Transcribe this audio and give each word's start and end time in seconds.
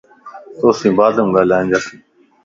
توسين 0.59 0.93
بعد 0.99 1.15
م 1.25 1.29
ڳالھيائنداس 1.35 1.85